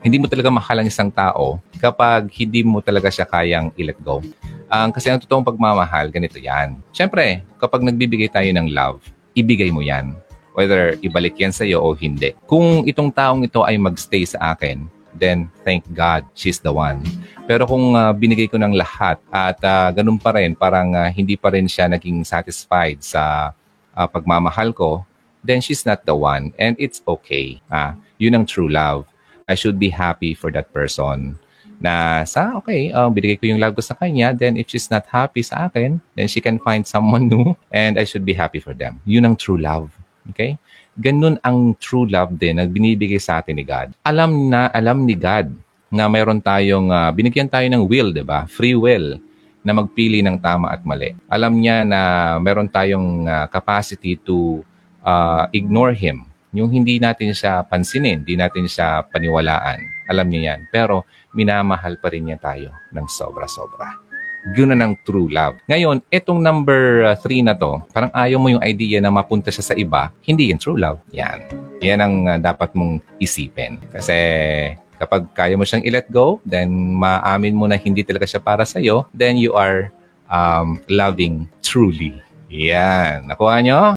[0.00, 4.24] hindi mo talaga mahal ang isang tao kapag hindi mo talaga siya kayang i-let go.
[4.72, 6.80] Ang kasi ang totoong pagmamahal, ganito yan.
[6.94, 9.04] Siyempre, kapag nagbibigay tayo ng love,
[9.36, 10.16] ibigay mo yan.
[10.56, 12.32] Whether ibalik yan sa'yo o hindi.
[12.48, 17.02] Kung itong taong ito ay magstay sa akin, then thank God, she's the one.
[17.50, 21.34] Pero kung ah, binigay ko ng lahat at ah, ganun pa rin, parang ah, hindi
[21.34, 23.50] pa rin siya naging satisfied sa
[23.90, 25.02] ah, pagmamahal ko,
[25.42, 26.54] then she's not the one.
[26.62, 27.58] And it's okay.
[27.66, 29.09] Ah, yun ang true love.
[29.50, 31.34] I should be happy for that person.
[31.82, 35.08] Na sa, okay, um, binigay ko yung love ko sa kanya, then if she's not
[35.10, 38.76] happy sa akin, then she can find someone new and I should be happy for
[38.76, 39.02] them.
[39.02, 39.90] Yun ang true love.
[40.30, 40.54] Okay?
[41.00, 43.96] Ganun ang true love din na binibigay sa atin ni God.
[44.06, 45.50] Alam na, alam ni God
[45.90, 48.46] na mayroon tayong, ah, binigyan tayo ng will, di ba?
[48.46, 49.18] Free will
[49.66, 51.12] na magpili ng tama at mali.
[51.26, 52.00] Alam niya na
[52.38, 54.62] meron tayong ah, capacity to
[55.02, 56.29] ah, ignore Him.
[56.50, 60.10] Yung hindi natin siya pansinin, hindi natin siya paniwalaan.
[60.10, 60.60] Alam niya yan.
[60.74, 63.94] Pero minamahal pa rin niya tayo ng sobra-sobra.
[64.56, 65.60] Yun na ng true love.
[65.68, 69.74] Ngayon, itong number 3 na to, parang ayaw mo yung idea na mapunta siya sa
[69.76, 70.98] iba, hindi yan true love.
[71.12, 71.44] Yan.
[71.84, 73.78] Yan ang ah, dapat mong isipin.
[73.92, 74.16] Kasi
[74.96, 79.06] kapag kaya mo siyang i-let go, then maamin mo na hindi talaga siya para sa'yo,
[79.12, 79.92] then you are
[80.32, 82.16] um, loving truly.
[82.50, 83.30] Yan.
[83.30, 83.80] Nakuha nyo?